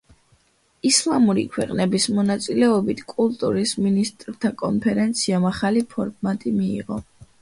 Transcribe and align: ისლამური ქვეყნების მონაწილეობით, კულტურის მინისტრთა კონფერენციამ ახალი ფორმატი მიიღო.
ისლამური 0.89 1.41
ქვეყნების 1.57 2.07
მონაწილეობით, 2.19 3.03
კულტურის 3.13 3.75
მინისტრთა 3.83 4.51
კონფერენციამ 4.63 5.47
ახალი 5.51 5.85
ფორმატი 5.93 6.55
მიიღო. 6.57 6.99